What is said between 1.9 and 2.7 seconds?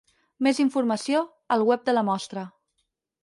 de la Mostra.